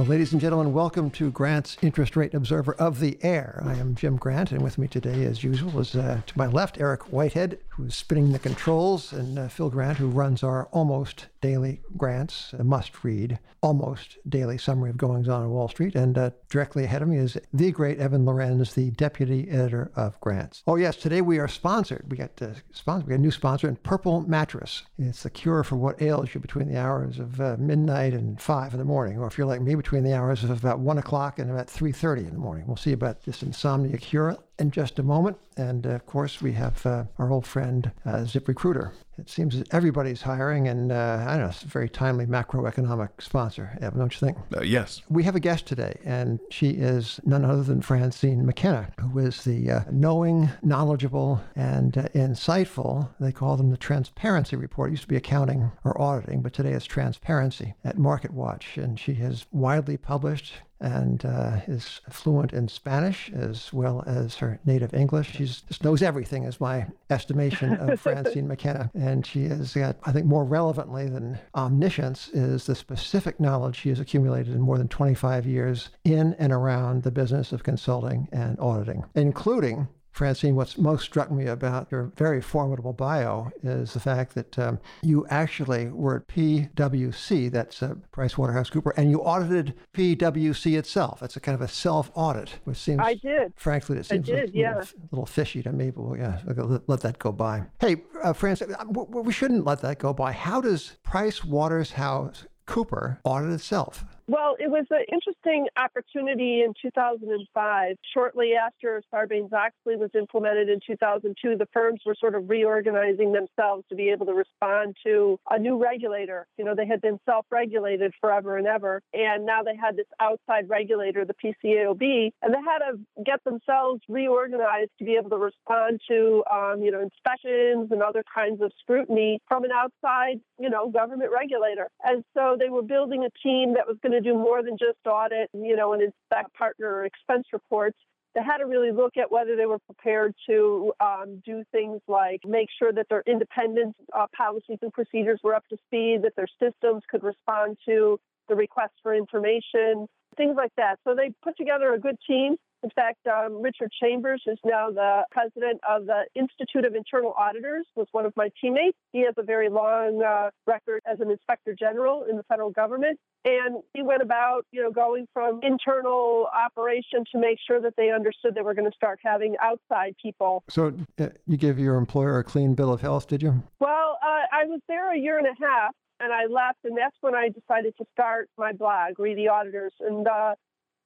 [0.00, 3.62] Well, ladies and gentlemen, welcome to Grant's Interest Rate Observer of the Air.
[3.66, 6.80] I am Jim Grant, and with me today, as usual, is uh, to my left
[6.80, 11.80] Eric Whitehead, who's spinning the controls, and uh, Phil Grant, who runs our almost daily
[11.96, 15.94] Grants, a must read, almost daily summary of goings on on Wall Street.
[15.94, 20.20] And uh, directly ahead of me is the great Evan Lorenz, the deputy editor of
[20.20, 20.62] Grants.
[20.66, 22.06] Oh, yes, today we are sponsored.
[22.08, 23.06] We got, uh, sponsored.
[23.06, 24.82] We got a new sponsor in Purple Mattress.
[24.98, 28.74] It's the cure for what ails you between the hours of uh, midnight and 5
[28.74, 31.38] in the morning, or if you're like me, between the hours of about 1 o'clock
[31.38, 32.66] and about 3.30 in the morning.
[32.66, 35.38] We'll see about this insomnia cure in just a moment.
[35.56, 38.92] And uh, of course, we have uh, our old friend uh, ZipRecruiter.
[39.20, 43.10] It seems that everybody's hiring, and uh, I don't know, it's a very timely macroeconomic
[43.20, 44.38] sponsor, Evan, don't you think?
[44.56, 45.02] Uh, yes.
[45.10, 49.44] We have a guest today, and she is none other than Francine McKenna, who is
[49.44, 53.10] the uh, knowing, knowledgeable, and insightful.
[53.20, 54.88] They call them the Transparency Report.
[54.88, 58.82] It used to be accounting or auditing, but today it's transparency at MarketWatch.
[58.82, 64.58] And she has widely published and uh, is fluent in Spanish as well as her
[64.64, 65.32] native English.
[65.32, 68.90] She just knows everything, is my estimation of Francine McKenna.
[68.94, 73.90] And she has got, I think, more relevantly than omniscience, is the specific knowledge she
[73.90, 78.58] has accumulated in more than 25 years in and around the business of consulting and
[78.58, 79.88] auditing, including
[80.20, 84.78] Francine, what's most struck me about your very formidable bio is the fact that um,
[85.00, 91.20] you actually were at PwC, that's uh, PricewaterhouseCooper, and you audited PwC itself.
[91.20, 93.54] That's a kind of a self-audit, which seems, I did.
[93.56, 94.74] Frankly, it seems did, a, yeah.
[94.74, 95.88] little, little, fishy to me.
[95.90, 96.42] But we'll, yeah,
[96.86, 97.62] let, that go by.
[97.80, 100.32] Hey, uh, Francine, uh, we shouldn't let that go by.
[100.32, 104.04] How does Price Waterhouse PricewaterhouseCooper audit itself?
[104.30, 107.96] Well, it was an interesting opportunity in 2005.
[108.14, 113.82] Shortly after Sarbanes Oxley was implemented in 2002, the firms were sort of reorganizing themselves
[113.88, 116.46] to be able to respond to a new regulator.
[116.58, 120.06] You know, they had been self regulated forever and ever, and now they had this
[120.20, 125.38] outside regulator, the PCAOB, and they had to get themselves reorganized to be able to
[125.38, 130.70] respond to, um, you know, inspections and other kinds of scrutiny from an outside, you
[130.70, 131.88] know, government regulator.
[132.04, 134.98] And so they were building a team that was going to do more than just
[135.06, 137.98] audit, you know, and inspect partner expense reports.
[138.34, 142.40] They had to really look at whether they were prepared to um, do things like
[142.46, 146.46] make sure that their independent uh, policies and procedures were up to speed, that their
[146.62, 150.06] systems could respond to the request for information,
[150.36, 150.96] things like that.
[151.04, 155.24] So they put together a good team in fact, um, Richard Chambers, who's now the
[155.30, 158.96] president of the Institute of Internal Auditors, was one of my teammates.
[159.12, 163.18] He has a very long uh, record as an inspector general in the federal government.
[163.44, 168.10] And he went about, you know, going from internal operation to make sure that they
[168.10, 170.62] understood they were going to start having outside people.
[170.68, 173.62] So uh, you give your employer a clean bill of health, did you?
[173.78, 177.16] Well, uh, I was there a year and a half and I left, and that's
[177.22, 179.94] when I decided to start my blog, re: The Auditors.
[180.00, 180.54] And uh,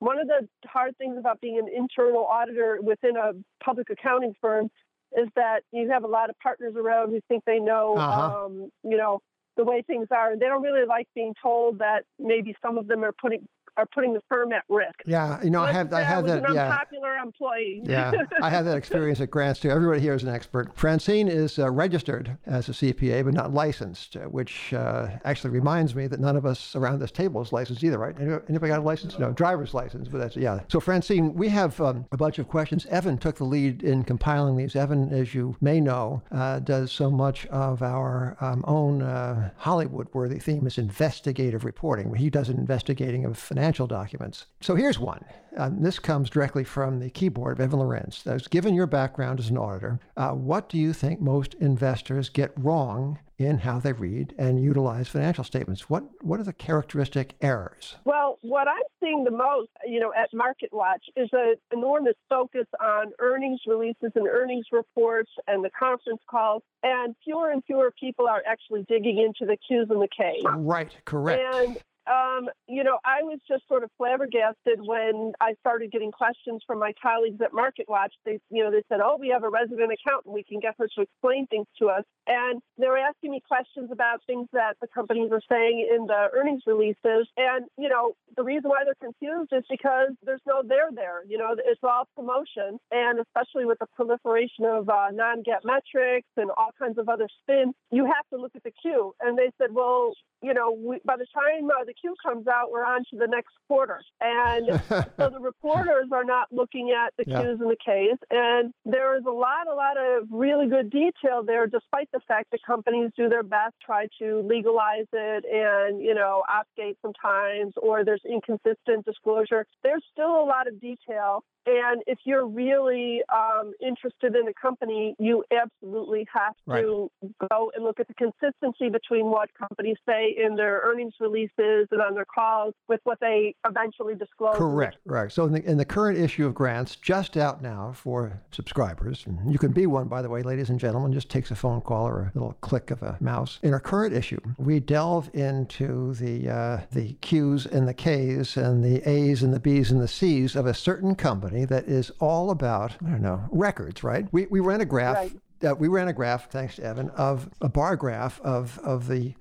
[0.05, 3.33] one of the hard things about being an internal auditor within a
[3.65, 4.71] public accounting firm
[5.17, 8.45] is that you have a lot of partners around who think they know, uh-huh.
[8.45, 9.21] um, you know,
[9.57, 12.87] the way things are, and they don't really like being told that maybe some of
[12.87, 13.47] them are putting
[13.77, 14.95] are putting the firm at risk.
[15.07, 16.45] Yeah, you know, I have I have that.
[16.45, 17.83] An yeah, unpopular employee.
[17.85, 18.13] yeah,
[18.43, 19.71] I have that experience at Grants too.
[19.71, 20.77] Everybody here is an expert.
[20.77, 25.95] Francine is uh, registered as a CPA, but not licensed, uh, which uh, actually reminds
[25.95, 28.17] me that none of us around this table is licensed either, right?
[28.19, 29.19] Anybody got a license?
[29.19, 30.61] No, driver's license, but that's yeah.
[30.69, 32.87] So Francine, we have um, a bunch of questions.
[32.87, 34.77] Evan took the lead in compiling these.
[34.77, 40.39] Evan, as you may know, uh, does so much of our um, own uh, Hollywood-worthy
[40.39, 42.15] theme is investigative reporting.
[42.15, 44.45] He does an investigating of financial financial documents.
[44.61, 45.25] So here's one.
[45.57, 48.23] Um, this comes directly from the keyboard of Evan Lorenz.
[48.23, 52.53] That's given your background as an auditor, uh, what do you think most investors get
[52.59, 55.89] wrong in how they read and utilize financial statements?
[55.89, 57.97] What what are the characteristic errors?
[58.05, 63.13] Well, what I'm seeing the most, you know, at MarketWatch is an enormous focus on
[63.19, 68.43] earnings releases and earnings reports and the conference calls, and fewer and fewer people are
[68.47, 70.45] actually digging into the Q's and the K's.
[70.45, 71.43] Right, correct.
[71.55, 76.63] And um, you know, I was just sort of flabbergasted when I started getting questions
[76.67, 78.13] from my colleagues at MarketWatch.
[78.25, 80.35] They, you know, they said, "Oh, we have a resident accountant.
[80.35, 83.91] We can get her to explain things to us." And they were asking me questions
[83.91, 87.29] about things that the companies are saying in the earnings releases.
[87.37, 91.25] And you know, the reason why they're confused is because there's no there there.
[91.27, 96.51] You know, it's all promotion, and especially with the proliferation of uh, non-GAAP metrics and
[96.51, 99.15] all kinds of other spin, you have to look at the Q.
[99.21, 100.13] And they said, "Well,
[100.43, 103.17] you know, we, by the time uh, the the Q comes out, we're on to
[103.17, 104.01] the next quarter.
[104.21, 107.43] And so the reporters are not looking at the Yeah.
[107.43, 108.19] Qs and the Ks.
[108.31, 112.51] And there is a lot, a lot of really good detail there, despite the fact
[112.53, 118.05] that companies do their best, try to legalize it and, you know, obfuscate sometimes, or
[118.05, 119.67] there's inconsistent disclosure.
[119.83, 121.45] There's still a lot of detail.
[121.67, 127.11] And if you're really um, interested in a company, you absolutely have to
[127.51, 132.01] go and look at the consistency between what companies say in their earnings releases and
[132.01, 134.57] on their calls with what they eventually disclose.
[134.57, 135.31] Correct, right.
[135.31, 139.53] So in the, in the current issue of Grants, just out now for subscribers, and
[139.53, 142.07] you can be one, by the way, ladies and gentlemen, just takes a phone call
[142.07, 143.59] or a little click of a mouse.
[143.63, 148.85] In our current issue, we delve into the uh, the Qs and the Ks and
[148.85, 152.51] the As and the Bs and the Cs of a certain company that is all
[152.51, 154.27] about, I don't know, records, right?
[154.33, 155.17] We, we ran a graph.
[155.17, 155.33] Right.
[155.65, 159.35] Uh, we ran a graph, thanks to Evan, of a bar graph of, of the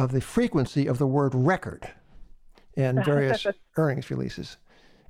[0.00, 1.88] of the frequency of the word record
[2.74, 4.56] in various earnings releases.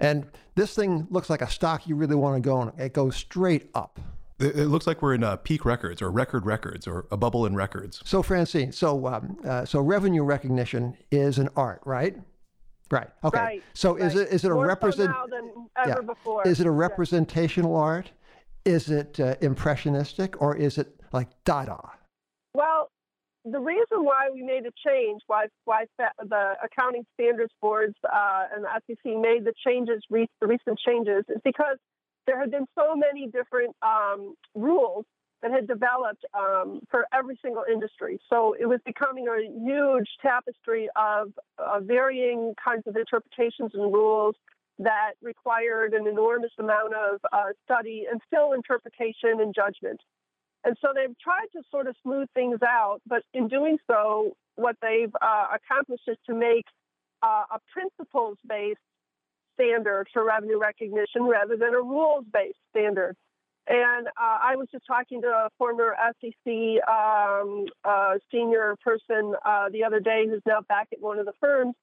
[0.01, 0.27] And
[0.57, 2.73] this thing looks like a stock you really want to go on.
[2.79, 4.01] It goes straight up.
[4.39, 7.45] It it looks like we're in uh, peak records or record records or a bubble
[7.47, 8.03] in records.
[8.05, 12.17] So, Francine, so um, uh, so revenue recognition is an art, right?
[12.91, 13.09] Right.
[13.23, 13.39] Okay.
[13.39, 15.11] Right, So is it is it a More so represent?
[15.11, 16.49] now than ever before.
[16.49, 16.77] Is it a Yeah.
[16.77, 18.11] representational art?
[18.65, 21.79] Is it uh, impressionistic or is it like Dada?
[22.55, 22.91] Well,
[23.45, 28.65] the reason why we made a change, why why the accounting standards boards uh, and
[28.65, 31.79] the SEC made the changes, the recent changes, is because
[32.27, 35.05] there had been so many different um, rules
[35.43, 38.21] that had developed um, for every single industry.
[38.29, 44.35] So it was becoming a huge tapestry of uh, varying kinds of interpretations and rules
[44.79, 50.01] that required an enormous amount of uh, study and still interpretation and judgment.
[50.65, 54.77] And so they've tried to sort of smooth things out, but in doing so, what
[54.83, 56.67] they've uh, accomplished is to make
[57.23, 58.79] uh, a principles based
[59.55, 63.17] standard for revenue recognition rather than a rules based standard.
[63.67, 66.53] And uh, I was just talking to a former SEC
[66.89, 71.35] um, uh, senior person uh, the other day who's now back at one of the
[71.41, 71.75] firms.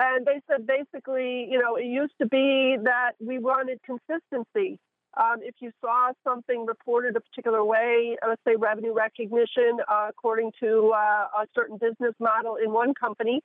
[0.00, 4.78] And they said basically, you know, it used to be that we wanted consistency.
[5.18, 10.52] Um, if you saw something reported a particular way, let's say revenue recognition uh, according
[10.60, 13.42] to uh, a certain business model in one company,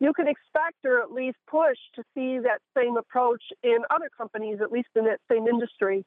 [0.00, 4.58] you could expect or at least push to see that same approach in other companies,
[4.60, 6.04] at least in that same industry.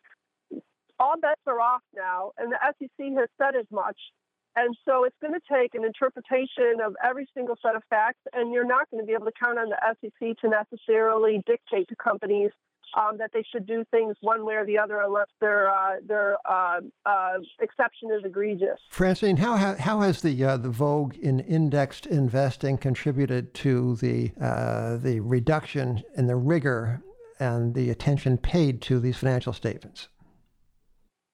[1.00, 3.98] All bets are off now, and the SEC has said as much.
[4.56, 8.54] And so it's going to take an interpretation of every single set of facts, and
[8.54, 11.96] you're not going to be able to count on the SEC to necessarily dictate to
[11.96, 12.52] companies
[12.95, 16.38] um, that they should do things one way or the other unless their uh, their
[16.50, 18.80] uh, uh, exception is egregious.
[18.89, 24.31] Francine, how ha- how has the uh, the vogue in indexed investing contributed to the
[24.42, 27.01] uh, the reduction in the rigor
[27.39, 30.07] and the attention paid to these financial statements?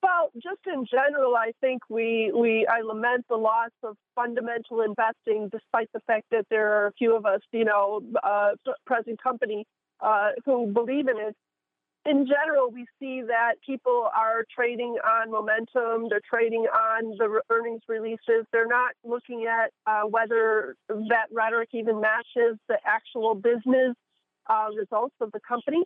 [0.01, 5.47] Well, just in general, I think we, we I lament the loss of fundamental investing,
[5.49, 8.51] despite the fact that there are a few of us, you know, uh,
[8.85, 9.65] present company
[10.03, 11.35] uh, who believe in it.
[12.05, 16.09] In general, we see that people are trading on momentum.
[16.09, 18.45] They're trading on the earnings releases.
[18.51, 23.95] They're not looking at uh, whether that rhetoric even matches the actual business
[24.47, 25.83] uh, results of the company.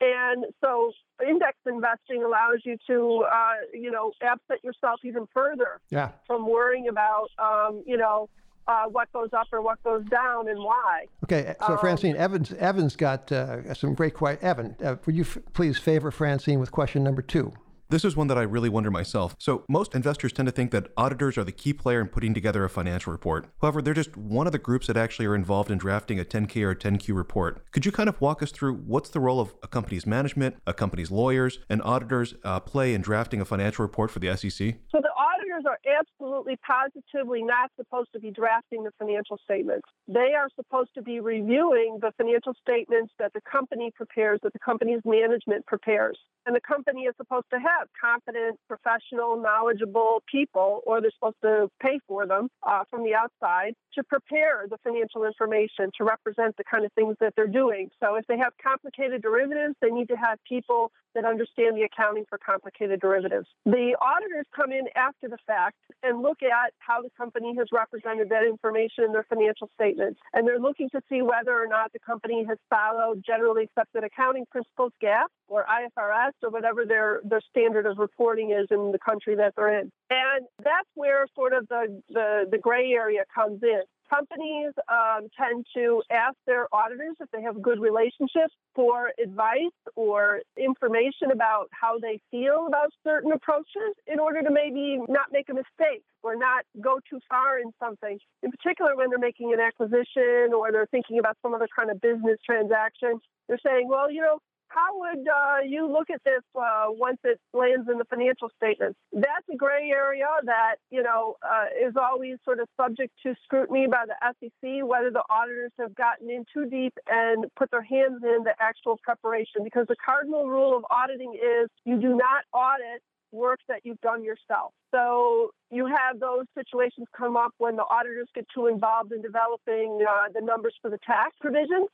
[0.00, 0.92] And so
[1.28, 6.12] index investing allows you to, uh, you know, absent yourself even further Yeah.
[6.26, 8.30] from worrying about, um, you know,
[8.70, 11.06] uh, what goes up or what goes down and why.
[11.24, 14.44] Okay, so Um, Francine, Evans Evans got uh, some great questions.
[14.50, 17.52] Evan, uh, would you f- please favor Francine with question number two?
[17.88, 19.34] This is one that I really wonder myself.
[19.40, 22.62] So, most investors tend to think that auditors are the key player in putting together
[22.64, 23.48] a financial report.
[23.60, 26.62] However, they're just one of the groups that actually are involved in drafting a 10K
[26.62, 27.64] or 10Q report.
[27.72, 30.72] Could you kind of walk us through what's the role of a company's management, a
[30.72, 34.76] company's lawyers, and auditors uh, play in drafting a financial report for the SEC?
[34.92, 35.10] So the
[35.50, 39.86] auditors are absolutely positively not supposed to be drafting the financial statements.
[40.08, 44.58] They are supposed to be reviewing the financial statements that the company prepares, that the
[44.58, 46.18] company's management prepares.
[46.46, 51.68] And the company is supposed to have competent, professional, knowledgeable people, or they're supposed to
[51.82, 56.64] pay for them uh, from the outside to prepare the financial information to represent the
[56.64, 57.90] kind of things that they're doing.
[58.00, 62.24] So if they have complicated derivatives, they need to have people that understand the accounting
[62.28, 63.46] for complicated derivatives.
[63.64, 68.28] The auditors come in after the fact and look at how the company has represented
[68.30, 70.20] that information in their financial statements.
[70.32, 74.46] And they're looking to see whether or not the company has followed generally accepted accounting
[74.50, 79.34] principles, GAAP or IFRS, or whatever their, their standard of reporting is in the country
[79.36, 79.90] that they're in.
[80.10, 83.82] And that's where sort of the, the, the gray area comes in.
[84.10, 90.40] Companies um, tend to ask their auditors if they have good relationships for advice or
[90.58, 95.54] information about how they feel about certain approaches in order to maybe not make a
[95.54, 98.18] mistake or not go too far in something.
[98.42, 102.00] In particular, when they're making an acquisition or they're thinking about some other kind of
[102.00, 104.40] business transaction, they're saying, well, you know,
[104.70, 108.98] how would uh, you look at this uh, once it lands in the financial statements?
[109.12, 113.86] That's a gray area that you know uh, is always sort of subject to scrutiny
[113.90, 114.86] by the SEC.
[114.86, 118.98] Whether the auditors have gotten in too deep and put their hands in the actual
[119.02, 124.00] preparation, because the cardinal rule of auditing is you do not audit work that you've
[124.00, 124.72] done yourself.
[124.92, 130.04] So you have those situations come up when the auditors get too involved in developing
[130.08, 131.88] uh, the numbers for the tax provisions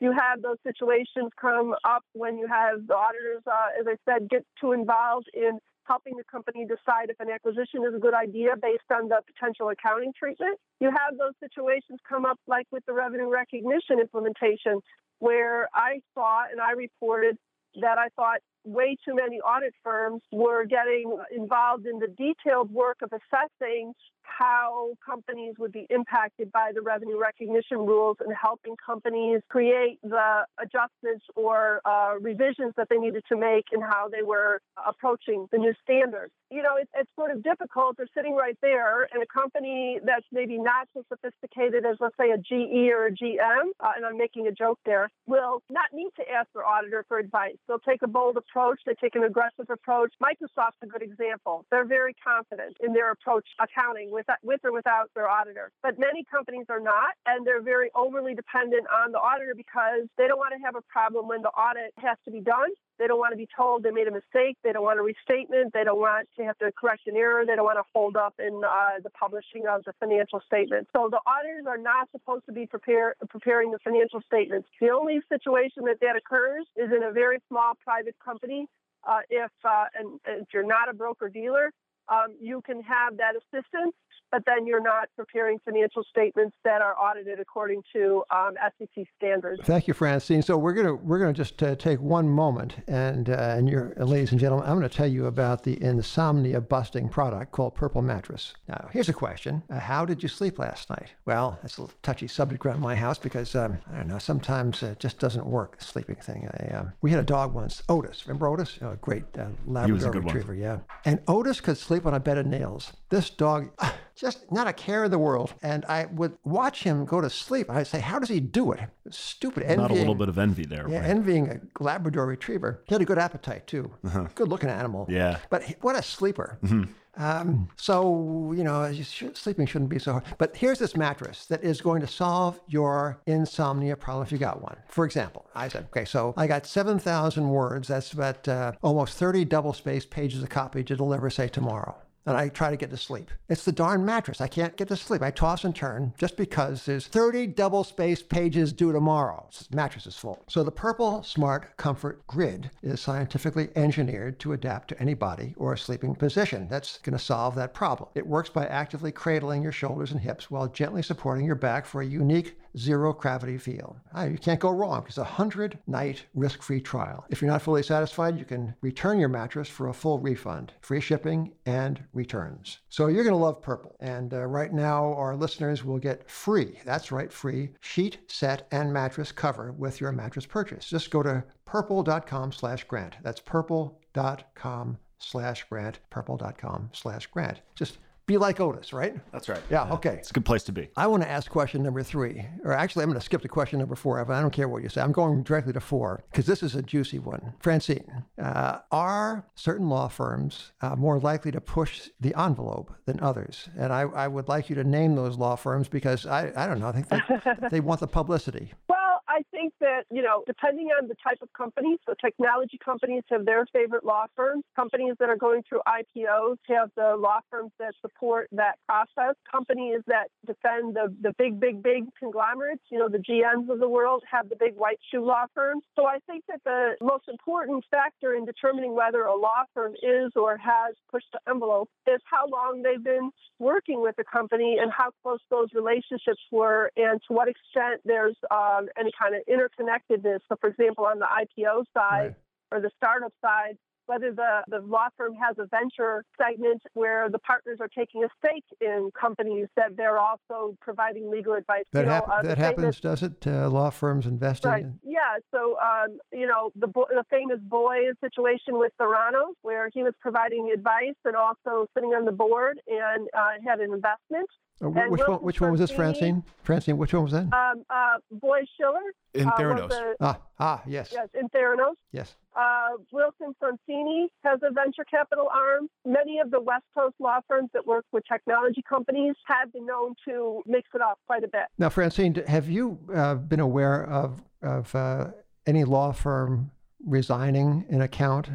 [0.00, 4.28] you have those situations come up when you have the auditors, uh, as I said,
[4.28, 8.54] get too involved in helping the company decide if an acquisition is a good idea
[8.60, 10.58] based on the potential accounting treatment.
[10.80, 14.80] You have those situations come up like with the revenue recognition implementation,
[15.18, 17.36] where I saw and I reported
[17.80, 22.98] that I thought way too many audit firms were getting involved in the detailed work
[23.02, 29.40] of assessing how companies would be impacted by the revenue recognition rules and helping companies
[29.48, 34.60] create the adjustments or uh, revisions that they needed to make and how they were
[34.86, 36.32] approaching the new standards.
[36.50, 37.96] You know, it, it's sort of difficult.
[37.96, 42.30] They're sitting right there, and a company that's maybe not so sophisticated as, let's say,
[42.30, 46.10] a GE or a GM, uh, and I'm making a joke there, will not need
[46.16, 47.56] to ask their auditor for advice.
[47.68, 48.80] They'll take a bold approach.
[48.86, 50.12] They take an aggressive approach.
[50.22, 51.64] Microsoft's a good example.
[51.70, 55.70] They're very confident in their approach accounting with, with or without their auditor.
[55.82, 60.26] But many companies are not, and they're very overly dependent on the auditor because they
[60.26, 62.70] don't want to have a problem when the audit has to be done.
[63.00, 64.58] They don't want to be told they made a mistake.
[64.62, 65.72] They don't want a restatement.
[65.72, 67.46] They don't want to have to correct an error.
[67.46, 70.86] They don't want to hold up in uh, the publishing of the financial statement.
[70.94, 74.68] So the auditors are not supposed to be prepare, preparing the financial statements.
[74.82, 78.68] The only situation that that occurs is in a very small private company.
[79.08, 81.72] Uh, if uh, and if you're not a broker dealer,
[82.10, 83.94] um, you can have that assistance
[84.30, 89.60] but then you're not preparing financial statements that are audited according to um, SEC standards.
[89.64, 90.42] Thank you, Francine.
[90.42, 94.30] So we're gonna we're gonna just uh, take one moment, and uh, and your ladies
[94.30, 98.54] and gentlemen, I'm going to tell you about the insomnia busting product called Purple Mattress.
[98.68, 101.14] Now, here's a question: uh, How did you sleep last night?
[101.24, 104.18] Well, that's a little touchy subject around my house because um, I don't know.
[104.18, 105.78] Sometimes it just doesn't work.
[105.78, 106.48] The sleeping thing.
[106.60, 108.26] I, um, we had a dog once, Otis.
[108.26, 108.78] Remember Otis?
[108.82, 110.52] Oh, great uh, Labrador retriever.
[110.52, 110.58] One.
[110.58, 110.78] Yeah.
[111.04, 112.92] And Otis could sleep on a bed of nails.
[113.08, 113.70] This dog
[114.16, 115.54] just not a care in the world.
[115.62, 117.70] And I would watch him go to sleep.
[117.70, 118.80] I'd say, how does he do it?
[119.10, 119.62] Stupid.
[119.64, 120.88] Envying, not a little bit of envy there.
[120.88, 121.10] Yeah, right?
[121.10, 122.82] envying a Labrador retriever.
[122.86, 123.90] He had a good appetite too.
[124.04, 124.28] Uh-huh.
[124.34, 125.06] Good looking animal.
[125.08, 125.38] Yeah.
[125.50, 126.58] But what a sleeper.
[126.62, 126.92] Mm-hmm.
[127.16, 128.92] Um, so, you know,
[129.34, 130.24] sleeping shouldn't be so hard.
[130.38, 134.62] But here's this mattress that is going to solve your insomnia problem if you got
[134.62, 134.76] one.
[134.88, 137.88] For example, I said, okay, so I got 7,000 words.
[137.88, 142.36] That's about uh, almost 30 double spaced pages of copy to deliver, say, tomorrow and
[142.36, 143.30] I try to get to sleep.
[143.48, 144.40] It's the darn mattress.
[144.40, 145.22] I can't get to sleep.
[145.22, 149.46] I toss and turn just because there's 30 double spaced pages due tomorrow.
[149.50, 150.42] This mattress is full.
[150.48, 155.76] So the Purple Smart Comfort Grid is scientifically engineered to adapt to any body or
[155.76, 156.68] sleeping position.
[156.68, 158.10] That's going to solve that problem.
[158.14, 162.02] It works by actively cradling your shoulders and hips while gently supporting your back for
[162.02, 163.96] a unique zero gravity feel.
[164.14, 165.04] Ah, you can't go wrong.
[165.06, 167.24] It's a 100 night risk free trial.
[167.30, 171.00] If you're not fully satisfied, you can return your mattress for a full refund, free
[171.00, 172.78] shipping, and returns.
[172.88, 173.96] So you're going to love Purple.
[174.00, 178.92] And uh, right now, our listeners will get free, that's right, free sheet, set, and
[178.92, 180.86] mattress cover with your mattress purchase.
[180.86, 183.16] Just go to purple.com slash grant.
[183.22, 187.60] That's purple.com slash grant, purple.com slash grant.
[187.74, 187.98] Just
[188.30, 189.14] be like Otis, right?
[189.32, 189.60] That's right.
[189.68, 190.10] Yeah, yeah, okay.
[190.10, 190.88] It's a good place to be.
[190.96, 193.80] I want to ask question number three, or actually, I'm going to skip to question
[193.80, 194.20] number four.
[194.20, 195.00] I don't care what you say.
[195.00, 197.54] I'm going directly to four because this is a juicy one.
[197.58, 203.68] Francine, uh, are certain law firms uh, more likely to push the envelope than others?
[203.76, 206.78] And I, I would like you to name those law firms because I, I don't
[206.78, 206.88] know.
[206.88, 208.72] I think they, they want the publicity.
[208.88, 213.22] Well, I think that, you know, depending on the type of company, so technology companies
[213.30, 214.64] have their favorite law firms.
[214.74, 219.36] Companies that are going through IPOs have the law firms that support that process.
[219.50, 223.88] Companies that defend the, the big, big, big conglomerates, you know, the GMs of the
[223.88, 225.84] world have the big white shoe law firms.
[225.94, 230.32] So I think that the most important factor in determining whether a law firm is
[230.34, 234.90] or has pushed the envelope is how long they've been working with the company and
[234.90, 240.40] how close those relationships were and to what extent there's um, any kind of interconnectedness.
[240.48, 242.34] So, for example, on the IPO side right.
[242.72, 247.38] or the startup side, whether the, the law firm has a venture segment where the
[247.38, 251.84] partners are taking a stake in companies that they're also providing legal advice.
[251.92, 253.46] That, You know, hap- that happens, does it?
[253.46, 254.82] Uh, law firms investing Right.
[254.84, 255.38] in Yeah.
[255.52, 260.14] So, um, you know, the, bo- the famous Boies situation with Theranos, where he was
[260.20, 264.48] providing advice and also sitting on the board and uh, had an investment.
[264.82, 265.28] Uh, wh- And which one?
[265.30, 266.42] Wilson Which one was this, Francine?
[266.62, 267.42] Francine, which one was that?
[267.52, 269.00] Um, uh, Boies Schiller.
[269.34, 269.90] In uh, Theranos.
[269.92, 271.94] a- ah, ah, yes, yes, in Theranos.
[272.12, 272.34] yes.
[272.56, 275.88] Uh, Wilson Sonsini has a venture capital arm.
[276.04, 280.14] Many of the West Coast law firms that work with technology companies have been known
[280.26, 281.64] to mix it up quite a bit.
[281.78, 285.28] Now, Francine, have you uh, been aware of of uh,
[285.66, 286.70] any law firm
[287.06, 288.48] resigning an account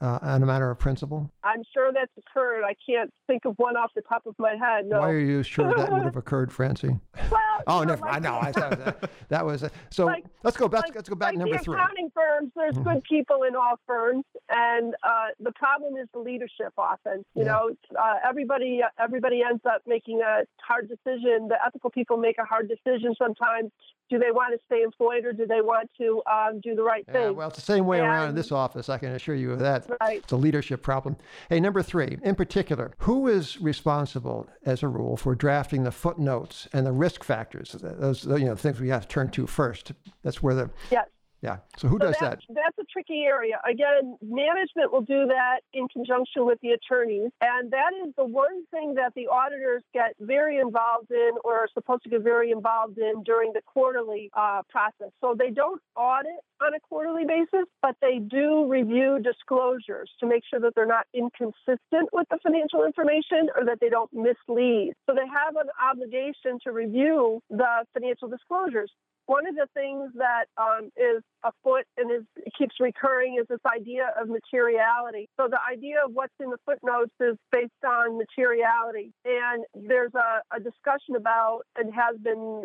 [0.00, 1.30] uh, on a matter of principle?
[1.42, 2.64] I'm sure that's occurred.
[2.64, 4.86] I can't think of one off the top of my head.
[4.86, 5.00] No.
[5.00, 6.96] Why are you sure that would have occurred, Francie?
[7.30, 8.06] Well, Oh, know, never.
[8.08, 8.34] I like know.
[8.38, 10.06] I, that was, that was uh, so.
[10.06, 10.84] Like- let's go back.
[10.84, 11.74] like- let's go back like to number the three.
[11.76, 12.84] accounting firms, there's Mhm.
[12.84, 16.72] good people in all firms, and uh, the problem is the leadership.
[16.78, 17.52] Often, you Yeah.
[17.52, 21.48] know, uh, everybody everybody ends up making a hard decision.
[21.48, 23.70] The ethical people make a hard decision sometimes.
[24.10, 27.04] Do they want to stay employed or do they want to um, do the right
[27.08, 27.36] Yeah, thing?
[27.36, 28.88] well, it's the same way around in this office.
[28.88, 29.86] I can assure you of that.
[30.00, 30.20] Right.
[30.22, 31.16] It's a leadership problem.
[31.50, 36.68] Hey, number three, in particular, who is responsible, as a rule, for drafting the footnotes
[36.72, 37.47] and the risk factors?
[37.52, 39.92] Those, you know, things we have to turn to first.
[40.22, 41.06] That's where the Yes.
[41.40, 41.58] Yeah.
[41.76, 42.30] So who So does that?
[42.30, 43.60] that's, That's a tricky area.
[43.68, 47.30] Again, management will do that in conjunction with the attorneys.
[47.40, 51.68] And that is the one thing that the auditors get very involved in or are
[51.72, 55.10] supposed to get very involved in during the quarterly uh, process.
[55.20, 60.42] So they don't audit on a quarterly basis, but they do review disclosures to make
[60.50, 64.94] sure that they're not inconsistent with the financial information or that they don't mislead.
[65.06, 68.90] So they have an obligation to review the financial disclosures.
[69.28, 72.24] One of the things that um, is afoot and is
[72.56, 75.28] keeps recurring is this idea of materiality.
[75.36, 80.40] So the idea of what's in the footnotes is based on materiality, and there's a,
[80.56, 82.64] a discussion about and has been,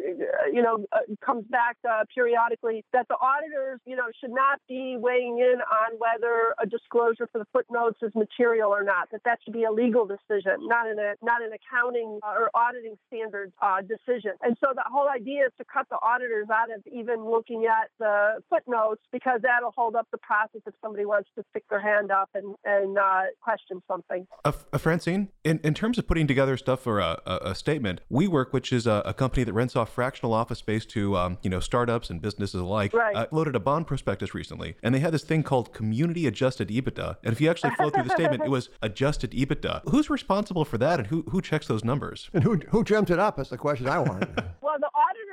[0.55, 4.95] you know, uh, comes back uh, periodically that the auditors, you know, should not be
[4.97, 9.11] weighing in on whether a disclosure for the footnotes is material or not.
[9.11, 12.49] That that should be a legal decision, not an a, not an accounting uh, or
[12.55, 14.31] auditing standards uh, decision.
[14.41, 17.89] And so the whole idea is to cut the auditors out of even looking at
[17.99, 22.11] the footnotes because that'll hold up the process if somebody wants to stick their hand
[22.11, 24.25] up and, and uh, question something.
[24.45, 28.01] Uh, uh, Francine, in, in terms of putting together stuff for a, a, a statement,
[28.11, 31.49] WeWork, which is a, a company that rents off fractional office space to um, you
[31.49, 33.15] know startups and businesses alike, Right.
[33.15, 37.17] uh, loaded a bond prospectus recently, and they had this thing called community adjusted EBITDA.
[37.23, 39.81] And if you actually flow through the statement, it was adjusted EBITDA.
[39.89, 42.29] Who's responsible for that, and who who checks those numbers?
[42.33, 43.39] And who who dreamt it up?
[43.39, 44.43] Is the question I wanted.
[44.61, 44.82] Well, the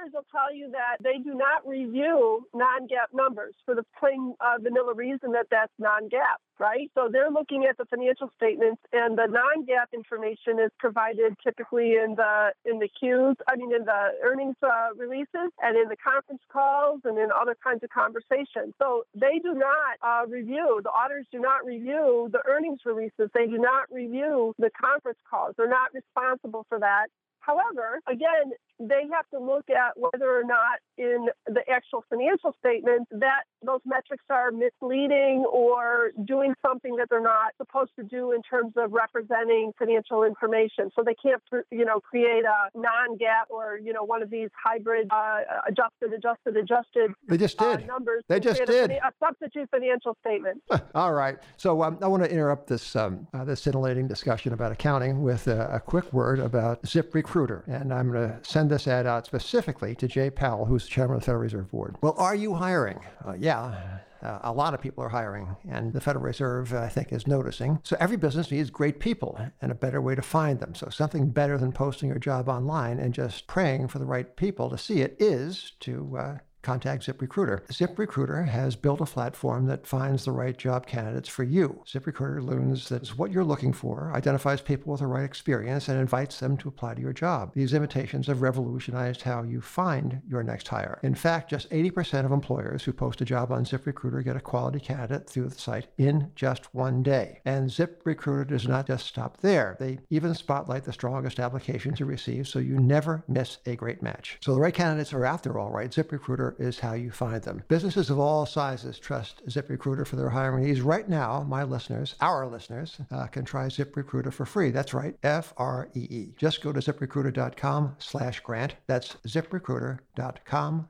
[0.01, 4.59] auditors will tell you that they do not review non-GAAP numbers for the plain uh,
[4.61, 6.91] vanilla reason that that's non-GAAP, right?
[6.95, 12.15] So they're looking at the financial statements, and the non-GAAP information is provided typically in
[12.17, 16.43] the in the Qs, I mean, in the earnings uh, releases and in the conference
[16.53, 18.75] calls and in other kinds of conversations.
[18.79, 20.81] So they do not uh, review.
[20.83, 23.31] The auditors do not review the earnings releases.
[23.35, 25.55] They do not review the conference calls.
[25.57, 27.07] They're not responsible for that.
[27.41, 33.07] However, again, they have to look at whether or not in the actual financial statements
[33.11, 38.41] that those metrics are misleading or doing something that they're not supposed to do in
[38.43, 40.91] terms of representing financial information.
[40.97, 45.09] So they can't, you know, create a non-GAAP or you know one of these hybrid
[45.11, 47.87] uh, adjusted, adjusted, adjusted They just uh, did.
[47.87, 48.25] numbers.
[48.29, 48.91] They just did.
[48.91, 50.63] A, substitute financial statement.
[50.95, 51.39] All right.
[51.57, 55.47] So um, I want to interrupt this um, uh, this scintillating discussion about accounting with
[55.47, 59.95] a, a quick word about ZipRecruiter, and I'm going to send this ad out specifically
[59.97, 61.97] to Jay Powell, who's the chairman of the Federal Reserve Board.
[62.01, 63.01] Well, are you hiring?
[63.27, 63.99] Uh, yeah.
[64.23, 67.79] Uh, a lot of people are hiring, and the Federal Reserve, I think, is noticing.
[67.83, 70.75] So every business needs great people and a better way to find them.
[70.75, 74.69] So something better than posting your job online and just praying for the right people
[74.69, 77.67] to see it is to uh, contact ZipRecruiter.
[77.69, 81.83] ZipRecruiter has built a platform that finds the right job candidates for you.
[81.87, 86.41] ZipRecruiter learns that's what you're looking for, identifies people with the right experience, and invites
[86.41, 87.53] them to apply to your job.
[87.55, 90.99] These invitations have revolutionized how you find your next hire.
[91.03, 94.81] In fact, just 80% of employers who post a job on ZipRecruiter get a quality
[94.81, 97.41] candidate through the site in just one day.
[97.45, 99.77] And ZipRecruiter does not just stop there.
[99.79, 104.39] They even spotlight the strongest applications you receive so you never miss a great match.
[104.41, 105.91] So the right candidates are out there all right.
[105.91, 107.63] ZipRecruiter Is how you find them.
[107.69, 110.81] Businesses of all sizes trust ZipRecruiter for their hiring needs.
[110.81, 114.71] Right now, my listeners, our listeners, uh, can try ZipRecruiter for free.
[114.71, 116.35] That's right, F-R-E-E.
[116.37, 118.75] Just go to ziprecruiter.com slash grant.
[118.87, 120.10] That's ziprecruiter.com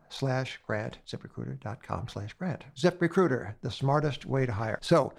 [0.08, 0.98] slash grant.
[1.06, 2.64] ziprecruiter.com slash grant.
[2.76, 4.78] ZipRecruiter, the smartest way to hire.
[4.82, 5.12] So,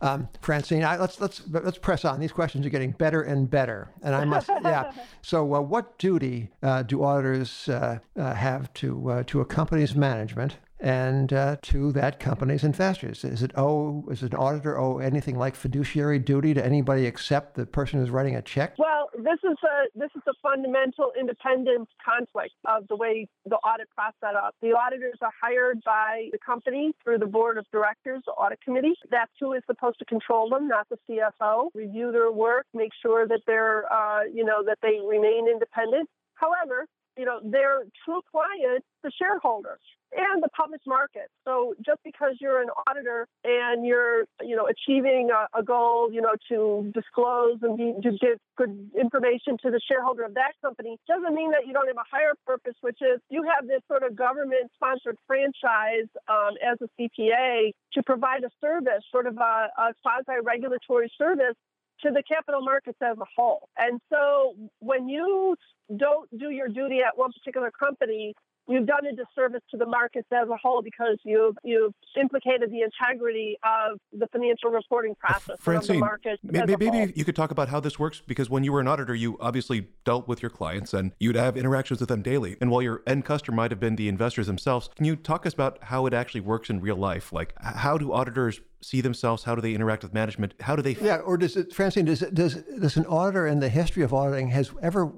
[0.00, 2.20] um, Francine, I, let's let's let's press on.
[2.20, 4.92] These questions are getting better and better, and I must, yeah.
[5.22, 9.94] So, uh, what duty uh, do auditors uh, uh have to uh, to a company's
[9.94, 13.24] management and uh, to that company's investors.
[13.24, 17.66] Is it owe is an auditor owe anything like fiduciary duty to anybody except the
[17.66, 18.74] person who's writing a check?
[18.78, 23.88] Well, this is a this is a fundamental independent conflict of the way the audit
[23.94, 24.54] process up.
[24.60, 28.94] The auditors are hired by the company through the board of directors, the audit committee.
[29.10, 31.68] That's who is supposed to control them, not the CFO.
[31.74, 36.08] Review their work, make sure that they're uh, you know that they remain independent.
[36.34, 39.80] However, you know, their true client, the shareholders
[40.12, 41.28] and the public market.
[41.44, 46.20] So just because you're an auditor and you're, you know, achieving a, a goal, you
[46.20, 50.96] know, to disclose and be, to give good information to the shareholder of that company
[51.08, 54.02] doesn't mean that you don't have a higher purpose, which is you have this sort
[54.02, 59.94] of government-sponsored franchise um, as a CPA to provide a service, sort of a, a
[60.02, 61.56] quasi-regulatory service
[62.02, 63.68] to the capital markets as a whole.
[63.76, 65.56] And so when you
[65.96, 68.34] don't do your duty at one particular company,
[68.68, 72.82] you've done a disservice to the markets as a whole because you've you've implicated the
[72.82, 76.40] integrity of the financial reporting uh, process Francine, of the market.
[76.42, 79.14] Maybe, maybe you could talk about how this works because when you were an auditor,
[79.14, 82.56] you obviously dealt with your clients and you'd have interactions with them daily.
[82.60, 85.54] And while your end customer might have been the investors themselves, can you talk us
[85.54, 87.32] about how it actually works in real life?
[87.32, 89.44] Like how do auditors see themselves?
[89.44, 90.54] How do they interact with management?
[90.60, 90.92] How do they?
[90.92, 92.04] Yeah, or does it, Francine?
[92.04, 95.12] Does it, does does an auditor in the history of auditing has ever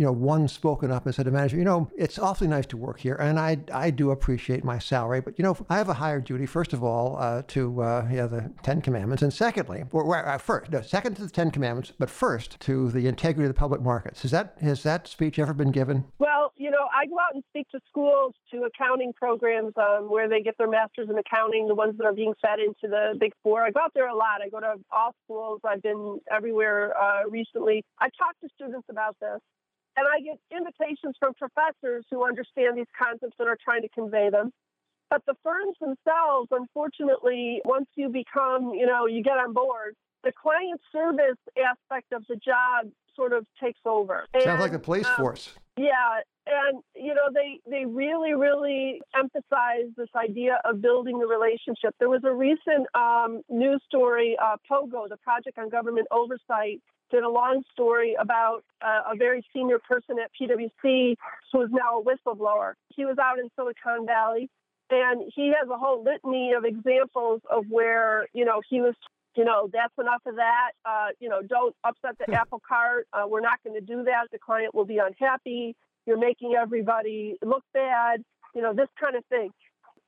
[0.00, 2.78] you know, one spoken up and said to manager, you know, it's awfully nice to
[2.78, 5.94] work here, and I I do appreciate my salary, but you know, I have a
[5.94, 6.46] higher duty.
[6.46, 10.70] First of all, uh, to uh, yeah the Ten Commandments, and secondly, or, uh, first,
[10.70, 14.22] no, second to the Ten Commandments, but first to the integrity of the public markets.
[14.22, 16.06] Has that has that speech ever been given?
[16.18, 20.30] Well, you know, I go out and speak to schools, to accounting programs um, where
[20.30, 23.32] they get their masters in accounting, the ones that are being fed into the Big
[23.42, 23.64] Four.
[23.64, 24.40] I go out there a lot.
[24.42, 25.60] I go to all schools.
[25.62, 27.84] I've been everywhere uh, recently.
[27.98, 29.40] I talk to students about this.
[30.00, 34.30] And I get invitations from professors who understand these concepts and are trying to convey
[34.30, 34.50] them.
[35.10, 40.32] But the firms themselves, unfortunately, once you become, you know, you get on board, the
[40.32, 44.24] client service aspect of the job sort of takes over.
[44.32, 45.50] Sounds and, like the police um, force.
[45.76, 51.94] Yeah, and you know they they really really emphasize this idea of building the relationship.
[51.98, 56.80] There was a recent um, news story, uh, POGO, the Project on Government Oversight,
[57.10, 61.16] did a long story about uh, a very senior person at PwC
[61.52, 62.74] who is now a whistleblower.
[62.88, 64.48] He was out in Silicon Valley,
[64.90, 68.94] and he has a whole litany of examples of where you know he was.
[69.36, 70.72] You know, that's enough of that.
[70.84, 73.06] Uh, you know, don't upset the apple cart.
[73.12, 74.26] Uh, we're not going to do that.
[74.32, 75.76] The client will be unhappy.
[76.04, 78.24] You're making everybody look bad.
[78.56, 79.52] You know, this kind of thing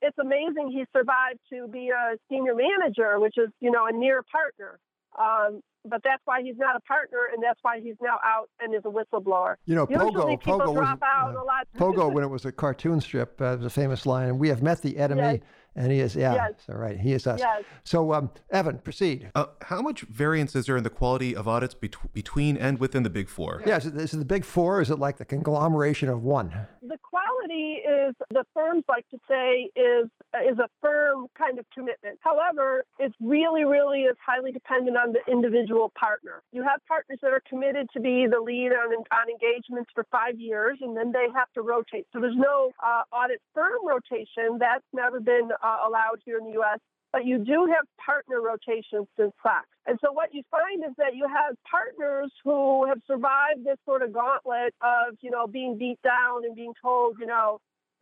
[0.03, 4.21] it's amazing he survived to be a senior manager, which is, you know, a near
[4.23, 4.77] partner.
[5.19, 8.73] Um, but that's why he's not a partner, and that's why he's now out and
[8.73, 9.55] is a whistleblower.
[9.65, 11.67] You know, Usually Pogo, people Pogo drop was, out uh, a lot.
[11.77, 14.37] Pogo, when it was a cartoon strip, uh, was a famous line.
[14.37, 15.41] We have met the enemy.
[15.75, 16.53] And he is, yeah, Yes.
[16.67, 17.39] so right, he is us.
[17.39, 17.63] Yes.
[17.83, 19.31] So, um, Evan, proceed.
[19.33, 23.03] Uh, how much variance is there in the quality of audits bet- between and within
[23.03, 23.61] the Big Four?
[23.65, 24.77] Yeah, is it, is it the big four?
[24.77, 26.53] Or is it like the conglomeration of one?
[26.81, 30.09] The quality is the firms like to say is
[30.49, 32.17] is a firm kind of commitment.
[32.21, 36.41] However, it's really, really is highly dependent on the individual partner.
[36.51, 40.39] You have partners that are committed to be the lead on on engagements for five
[40.39, 42.07] years, and then they have to rotate.
[42.13, 44.57] So there's no uh, audit firm rotation.
[44.59, 46.79] That's never been uh, allowed here in the U.S.
[47.11, 49.67] But you do have partner rotations in SOX.
[49.85, 54.01] And so what you find is that you have partners who have survived this sort
[54.01, 57.59] of gauntlet of, you know, being beat down and being told, you know,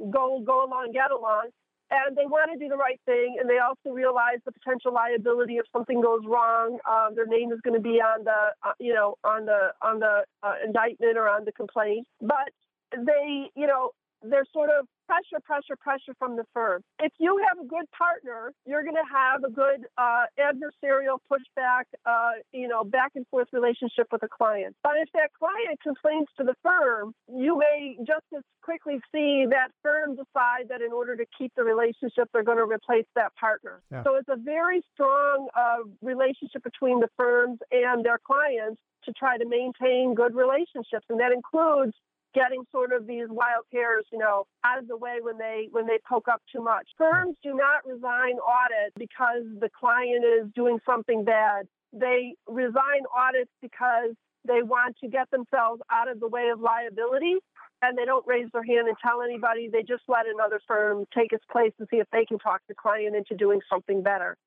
[0.10, 1.50] go go along, get along.
[1.91, 5.58] And they want to do the right thing, and they also realize the potential liability
[5.58, 6.80] if something goes wrong.
[6.89, 10.00] Um, their name is going to be on the, uh, you know, on the on
[10.00, 12.08] the uh, indictment or on the complaint.
[12.21, 12.56] But
[12.95, 13.91] they, you know,
[14.24, 16.82] they're sort of pressure, pressure, pressure from the firm.
[17.00, 21.84] If you have a good partner, you're going to have a good uh, adversarial pushback,
[22.06, 24.76] uh, you know, back and forth relationship with a client.
[24.84, 29.71] But if that client complains to the firm, you may just as quickly see that
[29.84, 33.82] firm decide that in order to keep the relationship, they're going to replace that partner.
[33.91, 34.04] Yeah.
[34.04, 39.38] So it's a very strong uh, relationship between the firms and their clients to try
[39.38, 41.93] to maintain good relationships, and that includes
[42.34, 45.88] getting sort of these wild hairs, you know, out of the way when they when
[45.88, 46.88] they poke up too much.
[46.98, 51.67] Firms do not resign audits because the client is doing something bad.
[51.94, 54.15] They resign audits because
[54.48, 57.36] they want to get themselves out of the way of liability
[57.82, 59.70] and they don't raise their hand and tell anybody.
[59.72, 62.76] They just let another firm take its place and see if they can talk the
[62.76, 64.38] client into doing something better.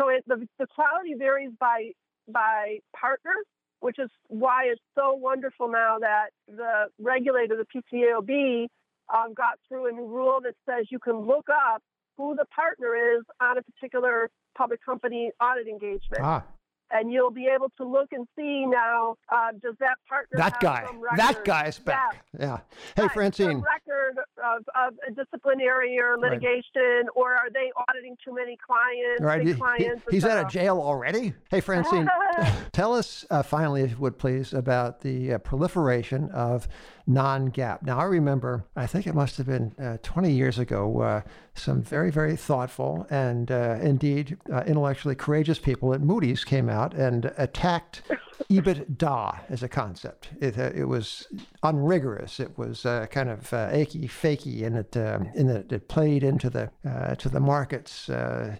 [0.00, 1.92] So it, the, the quality varies by
[2.28, 3.34] by partner,
[3.82, 8.68] which is why it's so wonderful now that the regulator, the PCAOB,
[9.12, 11.82] um, got through a new rule that says you can look up
[12.16, 16.20] who the partner is on a particular public company audit engagement.
[16.20, 16.44] Ah
[16.92, 20.86] and you'll be able to look and see now uh, does that partner that guy.
[21.16, 22.24] that guy's back.
[22.38, 22.58] Yeah, yeah.
[22.96, 23.12] hey right.
[23.12, 23.60] francine.
[23.60, 27.06] record of, of disciplinary or litigation right.
[27.14, 29.22] or are they auditing too many clients?
[29.22, 29.46] Right.
[29.46, 31.34] He, clients he, he's out of jail already?
[31.50, 32.08] Hey francine.
[32.72, 36.68] Tell us uh, finally if you would please about the uh, proliferation of
[37.06, 37.82] non-GAAP.
[37.82, 41.22] Now, I remember, I think it must have been uh, 20 years ago, uh,
[41.54, 46.94] some very, very thoughtful and uh, indeed uh, intellectually courageous people at Moody's came out
[46.94, 48.02] and attacked
[48.50, 50.30] EBITDA as a concept.
[50.40, 51.28] It, uh, it was
[51.62, 52.40] unrigorous.
[52.40, 54.96] It was uh, kind of achy, fakey, and it
[55.36, 56.70] in that it played into the
[57.18, 58.10] to the market's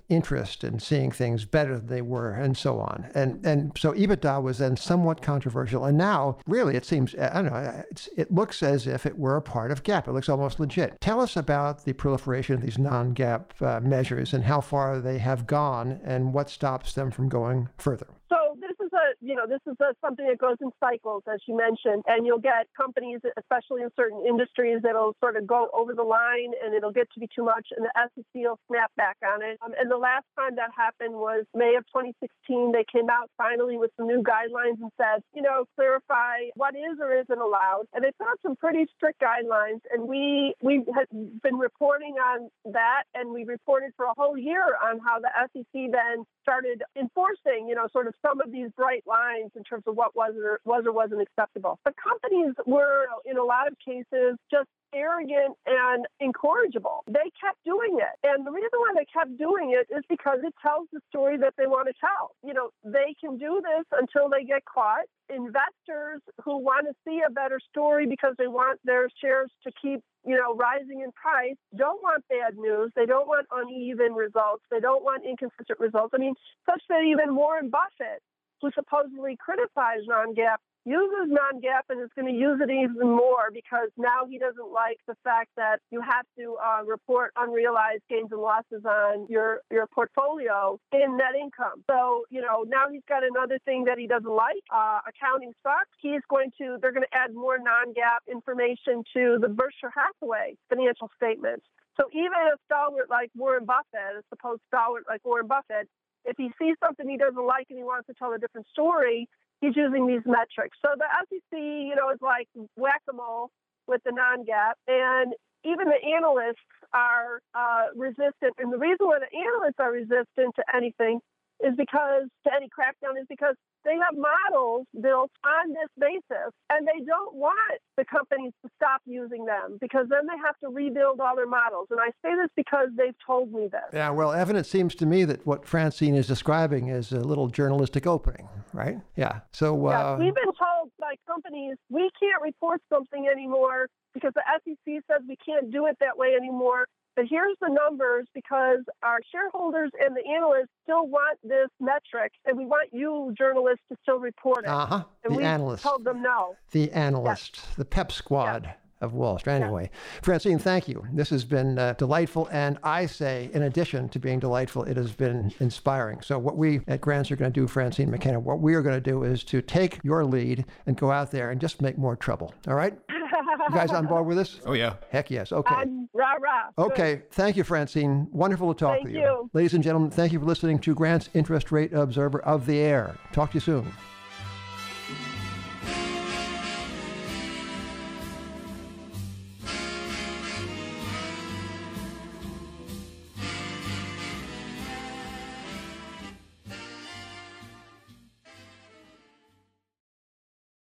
[0.09, 3.11] interest in seeing things better than they were, and so on.
[3.15, 5.85] And and so EBITDA was then somewhat controversial.
[5.85, 7.85] And now, really, it seems I don't know.
[8.17, 10.09] it looks as if it were a part of GAAP.
[10.09, 11.01] It looks almost legit.
[11.01, 15.47] Tell us about the proliferation of these non-GAAP uh, measures and how far they have
[15.47, 18.07] gone and what stops them from going further.
[18.29, 18.57] So
[19.03, 22.27] a, you know, this is a, something that goes in cycles, as you mentioned, and
[22.27, 26.75] you'll get companies, especially in certain industries, that'll sort of go over the line and
[26.75, 29.59] it'll get to be too much, and the SEC will snap back on it.
[29.65, 32.73] Um, and the last time that happened was May of 2016.
[32.73, 36.99] They came out finally with some new guidelines and said, you know, clarify what is
[37.01, 39.81] or isn't allowed, and they put out some pretty strict guidelines.
[39.93, 41.09] And we we had
[41.43, 45.91] been reporting on that, and we reported for a whole year on how the SEC
[45.91, 49.97] then started enforcing, you know, sort of some of these bright lines in terms of
[49.97, 51.79] what was or was or wasn't acceptable.
[51.85, 57.03] But companies were, in a lot of cases, just arrogant and incorrigible.
[57.07, 58.15] They kept doing it.
[58.23, 61.55] And the reason why they kept doing it is because it tells the story that
[61.57, 62.37] they want to tell.
[62.45, 65.09] You know, they can do this until they get caught.
[65.31, 70.01] Investors who want to see a better story because they want their shares to keep
[70.25, 72.93] you know, rising in price don't want bad news.
[72.95, 74.63] They don't want uneven results.
[74.71, 76.13] They don't want inconsistent results.
[76.15, 76.35] I mean,
[76.69, 78.23] such that even Warren Buffett,
[78.63, 83.89] who supposedly criticized non-GAAP uses non-GAAP and is going to use it even more because
[83.97, 88.41] now he doesn't like the fact that you have to uh, report unrealized gains and
[88.41, 91.85] losses on your your portfolio in net income.
[91.89, 95.91] So you know now he's got another thing that he doesn't like, uh, accounting stocks.
[96.01, 101.11] He's going to they're going to add more non-GAAP information to the Berkshire Hathaway financial
[101.17, 101.65] statements.
[102.01, 105.89] So even a stalwart like Warren Buffett, a supposed stalwart like Warren Buffett,
[106.25, 109.29] if he sees something he doesn't like and he wants to tell a different story,
[109.61, 110.77] he's using these metrics.
[110.83, 113.51] So the SEC, you know, is like whack-a-mole
[113.87, 118.55] with the non-GAAP, and even the analysts are uh, resistant.
[118.59, 121.21] And the reason why the analysts are resistant to anything
[121.63, 126.87] is because to any crackdown is because they have models built on this basis and
[126.87, 131.21] they don't want the companies to stop using them because then they have to rebuild
[131.21, 131.89] all their models.
[131.91, 133.81] And I say this because they've told me this.
[133.93, 137.49] Yeah, well, Evan, it seems to me that what Francine is describing is a little
[137.49, 138.99] journalistic opening, right?
[139.17, 139.41] Yeah.
[139.53, 139.91] So, uh...
[139.91, 145.23] yeah, we've been told by companies we can't report something anymore because the SEC says
[145.29, 146.87] we can't do it that way anymore.
[147.15, 152.57] But here's the numbers because our shareholders and the analysts still want this metric, and
[152.57, 154.71] we want you journalists to still report it.
[154.71, 155.05] Uh huh.
[155.25, 155.83] And the we analyst.
[155.83, 156.57] told them no.
[156.71, 157.77] The analyst, yes.
[157.77, 158.65] the PEP squad.
[158.65, 158.77] Yes.
[159.03, 159.55] Of Wall Street.
[159.55, 159.91] Anyway,
[160.23, 161.05] Francine, thank you.
[161.13, 162.49] This has been uh, delightful.
[162.53, 166.21] And I say, in addition to being delightful, it has been inspiring.
[166.21, 168.95] So, what we at Grants are going to do, Francine McKenna, what we are going
[168.95, 172.15] to do is to take your lead and go out there and just make more
[172.15, 172.55] trouble.
[172.69, 172.97] All right?
[173.33, 174.61] You guys on board with this?
[174.67, 174.95] Oh, yeah.
[175.11, 175.53] Heck yes.
[175.53, 175.75] Okay.
[175.75, 176.85] Um, rah, rah.
[176.87, 177.17] Okay.
[177.17, 177.31] Good.
[177.33, 178.29] Thank you, Francine.
[178.31, 179.21] Wonderful to talk thank with you.
[179.21, 179.51] you.
[179.53, 183.17] Ladies and gentlemen, thank you for listening to Grant's Interest Rate Observer of the Air.
[183.33, 183.93] Talk to you soon.